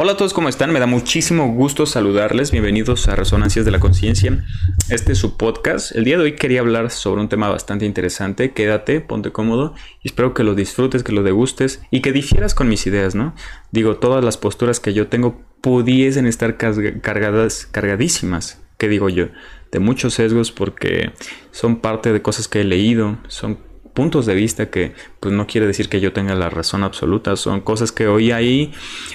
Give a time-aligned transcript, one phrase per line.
[0.00, 0.72] Hola a todos, ¿cómo están?
[0.72, 2.52] Me da muchísimo gusto saludarles.
[2.52, 4.44] Bienvenidos a Resonancias de la Conciencia.
[4.90, 5.90] Este es su podcast.
[5.90, 8.52] El día de hoy quería hablar sobre un tema bastante interesante.
[8.52, 12.68] Quédate, ponte cómodo y espero que lo disfrutes, que lo degustes y que difieras con
[12.68, 13.34] mis ideas, ¿no?
[13.72, 19.30] Digo, todas las posturas que yo tengo pudiesen estar cargadas, cargadísimas, ¿qué digo yo?
[19.72, 21.10] De muchos sesgos porque
[21.50, 23.58] son parte de cosas que he leído, son
[23.98, 27.62] puntos de vista que pues no quiere decir que yo tenga la razón absoluta, son
[27.62, 28.72] cosas que oí ahí,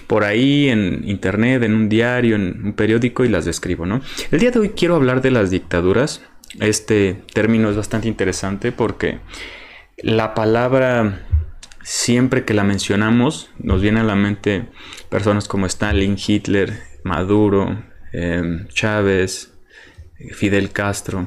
[0.08, 4.02] por ahí, en internet, en un diario, en un periódico y las describo, ¿no?
[4.30, 6.22] El día de hoy quiero hablar de las dictaduras.
[6.60, 9.20] Este término es bastante interesante porque
[10.00, 11.22] la palabra
[11.82, 14.66] siempre que la mencionamos nos viene a la mente
[15.08, 16.74] personas como Stalin, Hitler,
[17.06, 19.54] Maduro, em, Chávez,
[20.34, 21.26] Fidel Castro.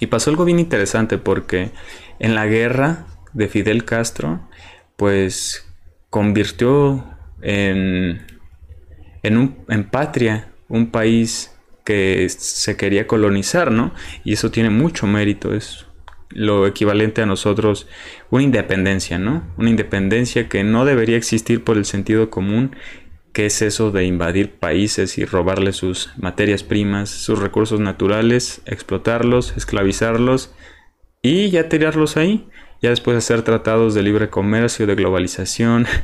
[0.00, 1.70] Y pasó algo bien interesante porque
[2.18, 4.40] en la guerra de Fidel Castro,
[4.96, 5.66] pues
[6.10, 7.04] convirtió
[7.42, 8.26] en,
[9.22, 13.94] en, un, en patria un país que se quería colonizar, ¿no?
[14.24, 15.86] Y eso tiene mucho mérito, es
[16.30, 17.86] lo equivalente a nosotros
[18.30, 19.44] una independencia, ¿no?
[19.56, 22.76] Una independencia que no debería existir por el sentido común,
[23.32, 29.56] que es eso de invadir países y robarles sus materias primas, sus recursos naturales, explotarlos,
[29.56, 30.52] esclavizarlos
[31.22, 32.48] y ya tirarlos ahí.
[32.80, 35.86] Ya después hacer tratados de libre comercio, de globalización.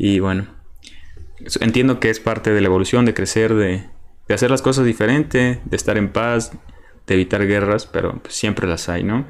[0.00, 0.46] Y bueno,
[1.60, 3.84] entiendo que es parte de la evolución, de crecer, de,
[4.28, 6.52] hacer las cosas diferente, de estar en paz,
[7.08, 9.26] de evitar guerras, pero pues, siempre las hay, ¿no?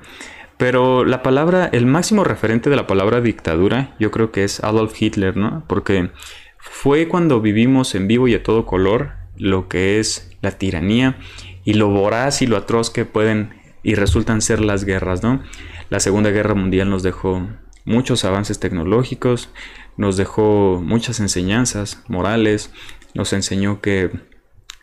[0.58, 5.00] Pero la palabra, el máximo referente de la palabra dictadura, yo creo que es Adolf
[5.00, 5.64] Hitler, ¿no?
[5.68, 6.10] Porque
[6.58, 11.16] fue cuando vivimos en vivo y a todo color lo que es la tiranía
[11.64, 13.57] y lo voraz y lo atroz que pueden
[13.88, 15.42] y resultan ser las guerras, ¿no?
[15.88, 17.48] La Segunda Guerra Mundial nos dejó
[17.86, 19.48] muchos avances tecnológicos,
[19.96, 22.70] nos dejó muchas enseñanzas morales,
[23.14, 24.10] nos enseñó que,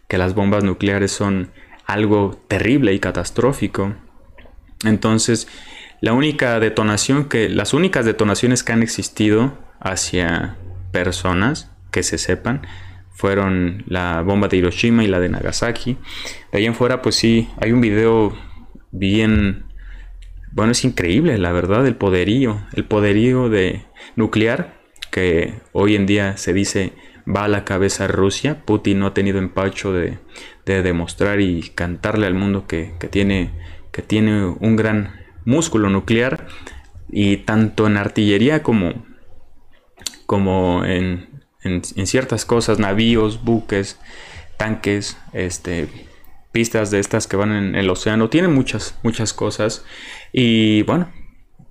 [0.08, 1.52] que las bombas nucleares son
[1.86, 3.94] algo terrible y catastrófico.
[4.86, 5.48] Entonces,
[6.02, 10.58] la única detonación que, las únicas detonaciones que han existido hacia
[10.92, 12.66] personas que se sepan,
[13.12, 15.96] fueron la bomba de Hiroshima y la de Nagasaki.
[16.52, 18.36] De ahí en fuera, pues sí, hay un video
[18.98, 19.66] bien,
[20.52, 23.86] bueno, es increíble, la verdad, el poderío, el poderío de
[24.16, 24.76] nuclear
[25.12, 26.94] que hoy en día se dice
[27.26, 28.66] va a la cabeza Rusia.
[28.66, 30.18] Putin no ha tenido empacho de,
[30.66, 33.52] demostrar y cantarle al mundo que, tiene,
[33.92, 36.48] que tiene un gran músculo nuclear
[37.10, 39.06] y tanto en artillería como,
[40.26, 44.00] como en, en, en ciertas cosas, navíos, buques,
[44.58, 45.88] tanques, este,
[46.56, 48.30] pistas de estas que van en el océano.
[48.30, 49.84] Tiene muchas, muchas cosas.
[50.32, 51.12] Y bueno,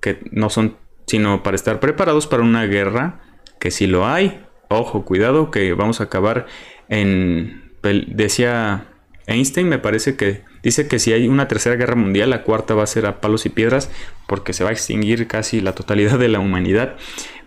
[0.02, 3.22] que no son sino para estar preparados para una guerra,
[3.58, 6.46] que si lo hay, ojo, cuidado, que vamos a acabar
[6.90, 7.72] en...
[8.08, 8.88] Decía
[9.26, 12.82] Einstein, me parece que dice que si hay una tercera guerra mundial, la cuarta va
[12.82, 13.90] a ser a palos y piedras,
[14.26, 16.96] porque se va a extinguir casi la totalidad de la humanidad.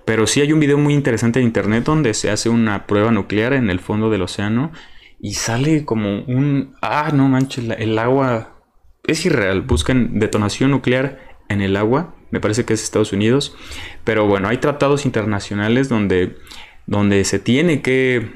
[0.06, 3.54] Pero sí hay un video muy interesante en internet donde se hace una prueba nuclear
[3.54, 4.72] en el fondo del océano
[5.20, 6.76] y sale como un...
[6.82, 8.58] Ah, no manches, el agua
[9.04, 9.62] es irreal.
[9.62, 11.20] Buscan detonación nuclear
[11.50, 13.56] en el agua, me parece que es Estados Unidos,
[14.04, 16.38] pero bueno, hay tratados internacionales donde,
[16.86, 18.36] donde se tiene que...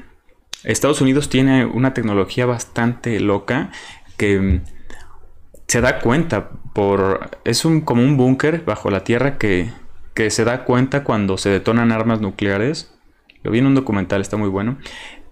[0.64, 3.70] Estados Unidos tiene una tecnología bastante loca
[4.16, 4.60] que
[5.66, 7.30] se da cuenta por...
[7.44, 9.70] Es un, como un búnker bajo la tierra que,
[10.14, 12.94] que se da cuenta cuando se detonan armas nucleares.
[13.42, 14.78] Lo vi en un documental, está muy bueno,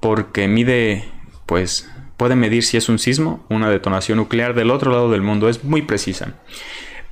[0.00, 1.04] porque mide
[1.50, 5.48] pues puede medir si es un sismo, una detonación nuclear del otro lado del mundo,
[5.48, 6.34] es muy precisa.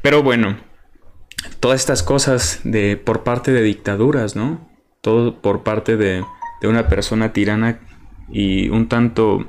[0.00, 0.56] Pero bueno,
[1.58, 4.70] todas estas cosas de por parte de dictaduras, ¿no?
[5.00, 6.24] Todo por parte de,
[6.62, 7.80] una persona tirana
[8.30, 9.48] y un tanto,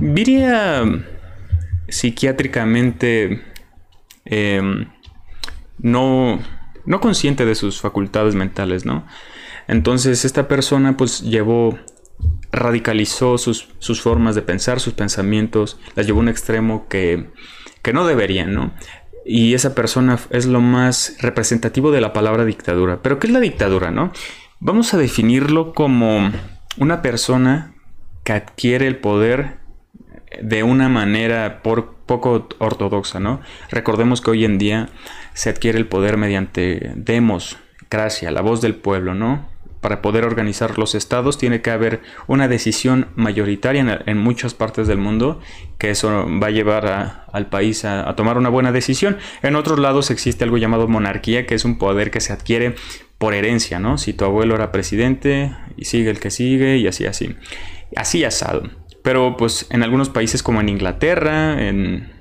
[0.00, 0.84] diría,
[1.88, 3.42] psiquiátricamente
[4.26, 4.86] em,
[5.78, 6.40] no,
[6.84, 9.06] no consciente de sus facultades mentales, ¿no?
[9.66, 11.78] Entonces esta persona pues llevó
[12.52, 13.68] radicalizó sus,
[14.00, 17.30] formas de pensar, sus pensamientos, las llevó a un extremo que,
[17.82, 18.72] que no deberían, ¿no?
[19.24, 23.00] Y esa persona es lo más representativo de la palabra dictadura.
[23.02, 24.12] Pero ¿qué es la dictadura, no?
[24.58, 26.32] Vamos a definirlo como
[26.78, 27.74] una persona
[28.24, 29.58] que adquiere el poder
[30.42, 33.40] de una manera por poco ortodoxa, ¿no?
[33.70, 34.88] Recordemos que hoy en día
[35.34, 37.58] se adquiere el poder mediante demos,
[37.90, 39.49] gracia, la voz del pueblo, ¿no?
[39.80, 44.98] Para poder organizar los estados tiene que haber una decisión mayoritaria en, muchas partes del
[44.98, 45.40] mundo
[45.78, 49.16] que eso va a llevar al país a, tomar una buena decisión.
[49.42, 52.74] En otros lados existe algo llamado monarquía, que es un poder que se adquiere
[53.18, 53.96] por herencia, ¿no?
[53.96, 57.36] Si tu abuelo era presidente y sigue el que sigue y así, así.
[57.96, 58.62] Así asado.
[59.02, 62.12] Pero pues en algunos países como en Inglaterra, en,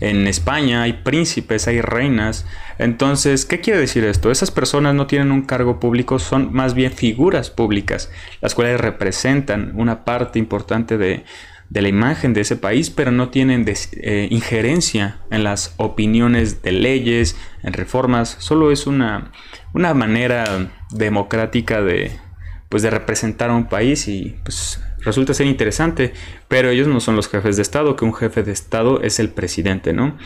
[0.00, 2.46] en España hay príncipes, hay reinas.
[2.78, 4.30] Entonces, ¿qué quiere decir esto?
[4.30, 8.10] Esas personas no tienen un cargo público, son más bien figuras públicas,
[8.40, 11.24] las cuales representan una parte importante de,
[11.70, 16.72] de la imagen de ese país, pero no tienen eh, injerencia en las opiniones de
[16.72, 19.32] leyes, en reformas, solo es una,
[19.74, 22.12] una manera democrática de,
[22.68, 26.12] pues, de representar a un país y pues resulta ser interesante,
[26.48, 29.30] pero ellos no son los jefes de Estado, que un jefe de Estado es el
[29.30, 30.16] presidente, ¿no?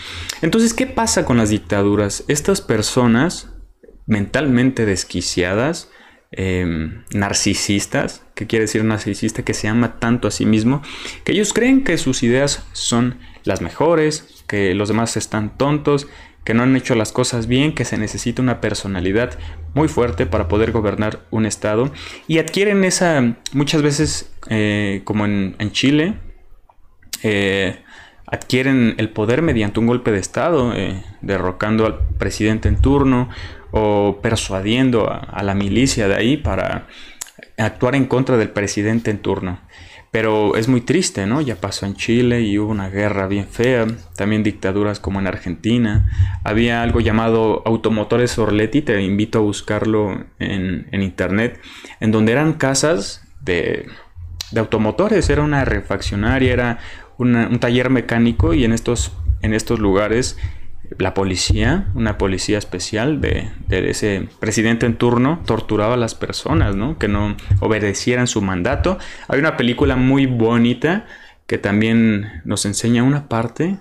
[0.40, 2.24] Entonces, ¿qué pasa con las dictaduras?
[2.28, 3.50] Estas personas
[4.06, 5.88] mentalmente desquiciadas,
[6.34, 10.80] Em, narcisistas, que quiere decir narcisista que se ama tanto a sí mismo,
[11.24, 16.08] que ellos creen que sus ideas son las mejores, que los demás están tontos,
[16.44, 19.38] que no han hecho las cosas bien, que se necesita una personalidad
[19.74, 21.92] muy fuerte para poder gobernar un estado
[22.26, 26.14] y adquieren esa muchas veces eh, como en, Chile
[27.22, 27.78] eh,
[28.26, 33.28] adquieren el poder mediante un golpe de estado eh, derrocando al presidente en turno
[33.70, 36.86] o persuadiendo a, la milicia de ahí para
[37.56, 39.60] actuar en contra del presidente en turno.
[40.12, 41.40] Pero es muy triste, ¿no?
[41.40, 46.38] Ya pasó en Chile y hubo una guerra bien fea, también dictaduras como en Argentina.
[46.44, 51.60] Había algo llamado Automotores Orletti, te invito a buscarlo en, internet,
[51.98, 53.86] en donde eran casas de,
[54.50, 56.78] de automotores, era una refaccionaria, era
[57.16, 60.36] un taller mecánico y en estos, en estos lugares
[60.98, 66.98] la policía, una policía especial de, ese presidente en turno, torturaba a las personas, ¿no?
[66.98, 68.98] Que no obedecieran su mandato.
[69.28, 71.06] Hay una película muy bonita
[71.46, 73.78] que también nos enseña una parte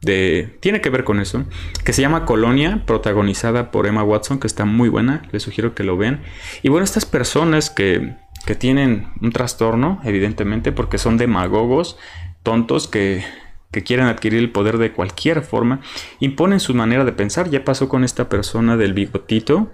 [0.00, 0.56] de...
[0.60, 1.44] Tiene que ver con eso,
[1.84, 5.84] que se llama Colonia, protagonizada por Emma Watson, que está muy buena, les sugiero que
[5.84, 6.22] lo vean.
[6.62, 8.16] Y bueno, estas personas que,
[8.46, 11.96] que tienen un trastorno, evidentemente, porque son demagogos,
[12.42, 13.24] tontos que
[13.72, 15.80] que quieren adquirir el poder de cualquier forma,
[16.20, 17.50] imponen su manera de pensar.
[17.50, 19.72] Ya pasó con esta persona del bigotito,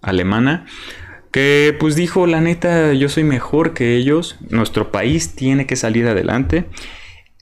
[0.00, 0.64] alemana,
[1.30, 6.06] que pues dijo, la neta, yo soy mejor que ellos, nuestro país tiene que salir
[6.06, 6.66] adelante.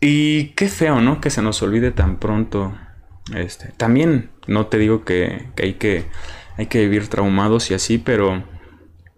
[0.01, 1.21] Y qué feo, ¿no?
[1.21, 2.77] Que se nos olvide tan pronto.
[3.35, 6.07] Este, también no te digo que, hay que
[6.57, 8.43] hay que vivir traumados y así, pero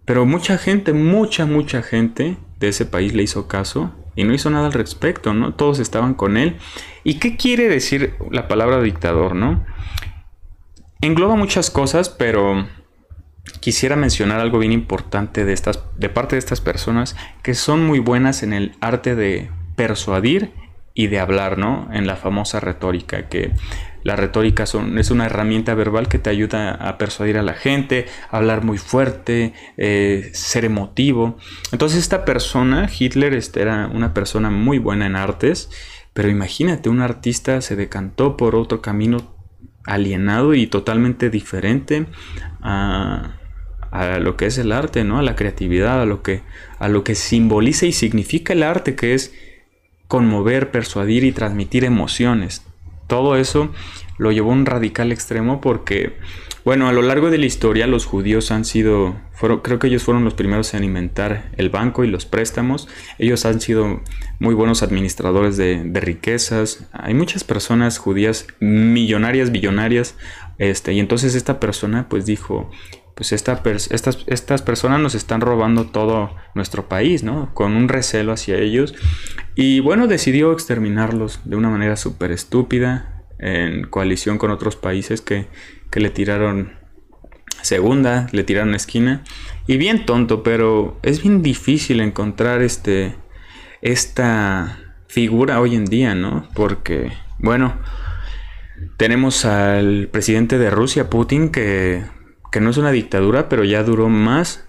[0.05, 4.51] pero mucha gente, mucha mucha gente de ese país le hizo caso y no hizo
[4.51, 5.55] nada al respecto, ¿no?
[5.55, 6.57] Todos estaban con él.
[7.03, 9.65] ¿Y qué quiere decir la palabra dictador, no?
[11.01, 12.67] Engloba muchas cosas, pero
[13.61, 17.97] quisiera mencionar algo bien importante de estas de parte de estas personas que son muy
[17.97, 20.53] buenas en el arte de persuadir
[20.93, 21.89] y de hablar, ¿no?
[21.91, 23.51] En la famosa retórica, que
[24.03, 28.37] la retórica es una herramienta verbal que te ayuda a persuadir a la gente, a
[28.37, 31.37] hablar muy fuerte, eh, ser emotivo.
[31.71, 35.69] Entonces esta persona, Hitler, este, era una persona muy buena en artes,
[36.13, 39.35] pero imagínate, un artista se decantó por otro camino
[39.85, 42.05] alienado y totalmente diferente
[42.61, 43.37] a,
[43.91, 45.19] a lo que es el arte, ¿no?
[45.19, 46.41] A la creatividad, a lo que,
[46.79, 49.33] a lo que simboliza y significa el arte, que es
[50.07, 52.65] conmover, persuadir y transmitir emociones.
[53.11, 53.69] Todo eso
[54.17, 56.15] lo llevó a un radical extremo porque,
[56.63, 59.17] bueno, a lo largo de la historia los judíos han sido,
[59.61, 62.87] creo que ellos fueron los primeros en alimentar el banco y los préstamos.
[63.19, 63.99] Ellos han sido
[64.39, 66.87] muy buenos administradores de, riquezas.
[66.93, 70.15] Hay muchas personas judías millonarias, billonarias.
[70.57, 72.71] Este, y entonces esta persona pues dijo,
[73.15, 73.61] pues estas,
[74.27, 77.53] estas personas nos están robando todo nuestro país, ¿no?
[77.53, 78.95] Con un recelo hacia ellos.
[79.55, 85.47] Y bueno, decidió exterminarlos de una manera súper estúpida, en coalición con otros países que,
[85.93, 86.73] le tiraron
[87.61, 89.23] segunda, le tiraron esquina.
[89.67, 93.15] Y bien tonto, pero es bien difícil encontrar este,
[93.81, 96.47] esta figura hoy en día, ¿no?
[96.53, 97.77] Porque, bueno,
[98.97, 102.03] tenemos al presidente de Rusia, Putin, que
[102.51, 104.65] que no es una dictadura, pero ya duró más,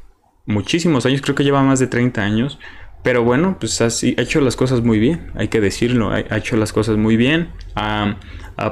[0.46, 2.58] muchísimos años, creo que lleva más de 30 años.
[3.02, 6.72] Pero bueno, pues ha hecho las cosas muy bien, hay que decirlo, ha, hecho las
[6.72, 8.16] cosas muy bien, ha,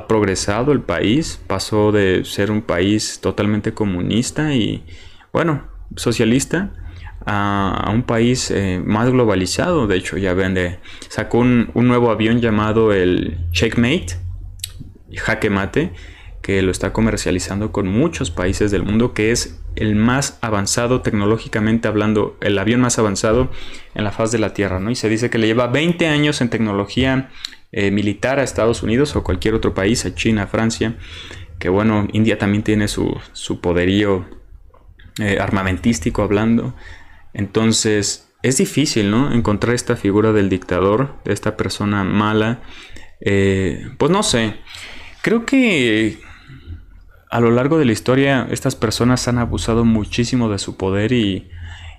[0.07, 4.85] progresado el país, pasó de ser un país totalmente comunista y,
[5.33, 6.73] bueno, socialista,
[7.27, 9.89] a, un país eh, más globalizado.
[9.89, 14.15] De hecho, ya ven, de, sacó un, un, nuevo avión llamado el Checkmate,
[15.17, 15.93] jaque mate,
[16.43, 21.87] que lo está comercializando con muchos países del mundo, que es el más avanzado tecnológicamente
[21.87, 23.51] hablando, el avión más avanzado
[23.95, 24.91] en la faz de la Tierra, ¿no?
[24.91, 27.31] Y se dice que le lleva 20 años en tecnología
[27.73, 30.97] eh, militar a Estados Unidos o cualquier otro país, a China, Francia,
[31.59, 34.27] que bueno, India también tiene su, su poderío
[35.19, 36.75] eh, armamentístico hablando.
[37.35, 39.33] Entonces es difícil, ¿no?
[39.33, 42.63] Encontrar esta figura del dictador, de esta persona mala.
[43.21, 44.55] Eh, pues no sé,
[45.23, 46.19] creo que
[47.31, 51.49] a lo largo de la historia estas personas han abusado muchísimo de su poder y,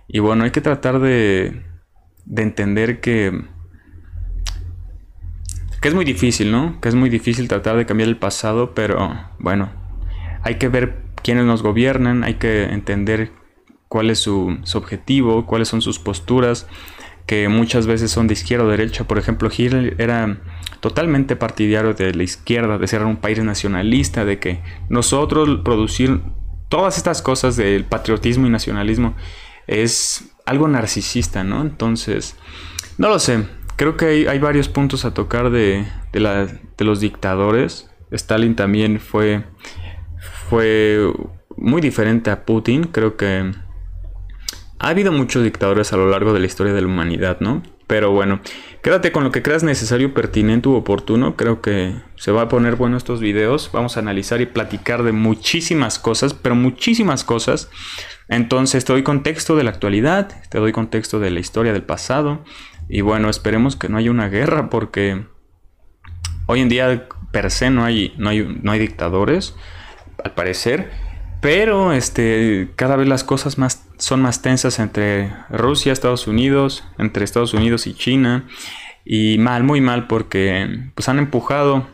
[0.07, 1.63] y bueno, hay que tratar de,
[2.25, 3.45] de entender que,
[5.81, 6.79] que es muy difícil, ¿no?
[6.81, 9.09] Que es muy difícil tratar de cambiar el pasado, pero
[9.39, 9.71] bueno,
[10.43, 13.31] hay que ver quiénes nos gobiernan, hay que entender
[13.88, 16.67] cuál es su, su objetivo, cuáles son sus posturas,
[17.31, 19.05] que muchas veces son de izquierda o derecha.
[19.05, 20.41] Por ejemplo, Hitler era
[20.81, 26.19] totalmente partidario de la izquierda, de ser un país nacionalista, de que nosotros producir
[26.67, 29.15] todas estas cosas del patriotismo y nacionalismo
[29.65, 31.61] es algo narcisista, ¿no?
[31.61, 32.35] Entonces,
[32.97, 33.45] no lo sé.
[33.77, 37.89] Creo que hay, varios puntos a tocar de, de, los dictadores.
[38.11, 39.45] Stalin también fue,
[40.50, 41.00] fue
[41.55, 42.83] muy diferente a Putin.
[42.83, 43.53] Creo que
[44.81, 47.61] ha habido muchos dictadores a lo largo de la historia de la humanidad, ¿no?
[47.85, 48.41] Pero bueno,
[48.81, 51.35] quédate con lo que creas necesario, pertinente u oportuno.
[51.35, 53.69] Creo que se va a poner bueno estos videos.
[53.71, 57.69] Vamos a analizar y platicar de muchísimas cosas, pero muchísimas cosas.
[58.27, 62.43] Entonces te doy contexto de la actualidad, te doy contexto de la historia del pasado.
[62.89, 65.25] Y bueno, esperemos que no haya una guerra porque
[66.47, 69.53] hoy en día per se no hay, no hay, no hay dictadores,
[70.23, 71.11] al parecer.
[71.41, 77.25] Pero este, cada vez las cosas más, son más tensas entre Rusia, Estados Unidos, entre
[77.25, 78.45] Estados Unidos y China.
[79.03, 81.88] Y mal, muy mal, porque pues han empujado,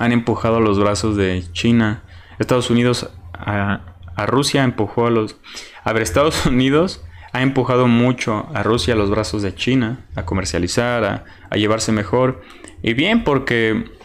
[0.00, 2.02] han empujado los brazos de China.
[2.40, 3.94] Estados Unidos a,
[4.26, 5.36] Rusia empujó a los...
[5.84, 10.24] A ver, Estados Unidos ha empujado mucho a Rusia a los brazos de China, a
[10.24, 12.42] comercializar, a, a llevarse mejor.
[12.82, 13.95] Y bien, porque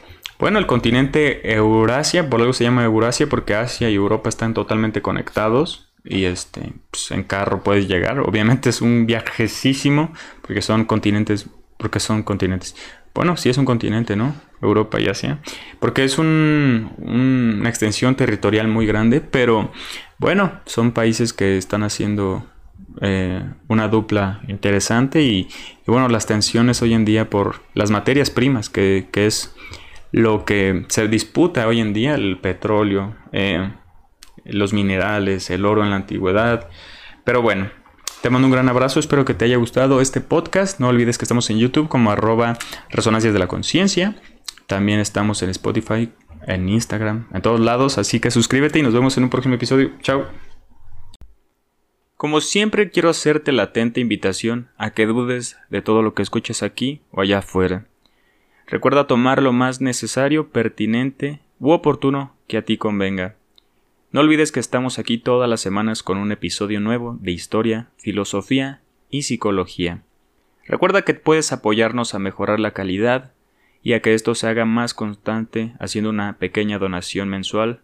[0.41, 5.03] bueno, el continente Eurasia, por algo se llama Eurasia porque Asia y Europa están totalmente
[5.03, 8.19] conectados y este, pues, en carro puedes llegar.
[8.21, 12.75] Obviamente es un viajecísimo porque son continentes, porque son continentes.
[13.13, 14.33] Bueno, sí es un continente, ¿no?
[14.63, 15.39] Europa y Asia.
[15.79, 19.71] Porque es una extensión territorial muy grande, pero
[20.17, 22.48] bueno, son países que están haciendo
[23.00, 25.50] eh, una dupla interesante y,
[25.86, 29.53] bueno, las tensiones hoy en día por las materias primas, que es
[30.12, 33.72] lo que se disputa hoy en día, el petróleo, eh,
[34.46, 36.70] los minerales, el oro en la antigüedad.
[37.24, 37.70] Pero bueno,
[38.22, 40.80] te mando un gran abrazo, espero que te haya gustado este podcast.
[40.80, 42.58] No olvides que estamos en YouTube como arroba
[42.89, 44.15] resonancias de la conciencia.
[44.68, 46.12] También estamos en Spotify,
[46.46, 47.98] en Instagram, en todos lados.
[47.98, 49.91] Así que suscríbete y nos vemos en un próximo episodio.
[50.01, 50.27] Chao.
[52.15, 56.62] Como siempre quiero hacerte la atenta invitación a que dudes de todo lo que escuches
[56.62, 57.88] aquí o allá afuera.
[58.72, 63.36] Recuerda tomar lo más necesario, pertinente u oportuno que a ti convenga.
[64.12, 68.80] No olvides que estamos aquí todas las semanas con un episodio nuevo de historia, filosofía
[69.10, 70.04] y psicología.
[70.66, 73.34] Recuerda que puedes apoyarnos a mejorar la calidad
[73.84, 77.82] y a que esto se haga más constante haciendo una pequeña donación mensual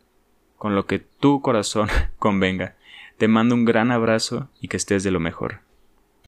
[0.55, 2.77] con lo que tu corazón convenga.
[3.17, 5.66] Te mando un gran abrazo y que estés de lo mejor.